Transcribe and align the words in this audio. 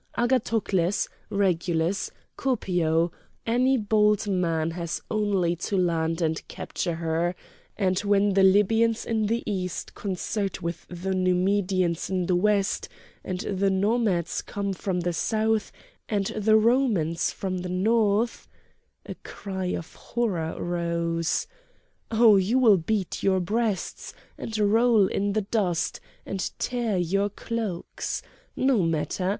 Agathocles, 0.17 1.07
Regulus, 1.29 2.09
Copio, 2.35 3.11
any 3.45 3.77
bold 3.77 4.27
man 4.27 4.71
has 4.71 4.99
only 5.11 5.55
to 5.57 5.77
land 5.77 6.23
and 6.23 6.47
capture 6.47 6.95
her; 6.95 7.35
and 7.77 7.99
when 7.99 8.33
the 8.33 8.41
Libyans 8.41 9.05
in 9.05 9.27
the 9.27 9.43
east 9.45 9.93
concert 9.93 10.59
with 10.59 10.87
the 10.89 11.13
Numidians 11.13 12.09
in 12.09 12.25
the 12.25 12.35
west, 12.35 12.89
and 13.23 13.41
the 13.41 13.69
Nomads 13.69 14.41
come 14.41 14.73
from 14.73 15.01
the 15.01 15.13
south, 15.13 15.71
and 16.09 16.25
the 16.35 16.57
Romans 16.57 17.31
from 17.31 17.59
the 17.59 17.69
north"—a 17.69 19.13
cry 19.23 19.65
of 19.65 19.93
horror 19.93 20.55
rose—"Oh! 20.59 22.37
you 22.37 22.57
will 22.57 22.77
beat 22.77 23.21
your 23.21 23.39
breasts, 23.39 24.15
and 24.35 24.57
roll 24.57 25.05
in 25.05 25.33
the 25.33 25.43
dust, 25.43 25.99
and 26.25 26.49
tear 26.57 26.97
your 26.97 27.29
cloaks! 27.29 28.23
No 28.55 28.81
matter! 28.81 29.29